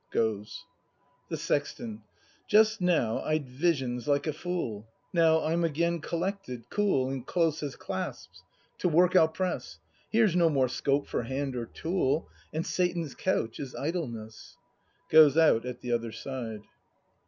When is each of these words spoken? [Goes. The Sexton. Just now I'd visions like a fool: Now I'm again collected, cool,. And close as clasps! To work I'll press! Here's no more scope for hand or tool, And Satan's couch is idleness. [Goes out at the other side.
[Goes. 0.09 0.65
The 1.29 1.37
Sexton. 1.37 2.01
Just 2.47 2.81
now 2.81 3.19
I'd 3.19 3.47
visions 3.47 4.07
like 4.07 4.25
a 4.25 4.33
fool: 4.33 4.87
Now 5.13 5.43
I'm 5.43 5.63
again 5.63 5.99
collected, 5.99 6.63
cool,. 6.71 7.07
And 7.11 7.23
close 7.23 7.61
as 7.61 7.75
clasps! 7.75 8.41
To 8.79 8.89
work 8.89 9.15
I'll 9.15 9.27
press! 9.27 9.77
Here's 10.09 10.35
no 10.35 10.49
more 10.49 10.69
scope 10.69 11.05
for 11.05 11.21
hand 11.21 11.55
or 11.55 11.67
tool, 11.67 12.27
And 12.51 12.65
Satan's 12.65 13.13
couch 13.13 13.59
is 13.59 13.75
idleness. 13.75 14.57
[Goes 15.11 15.37
out 15.37 15.67
at 15.67 15.81
the 15.81 15.91
other 15.91 16.11
side. 16.11 16.61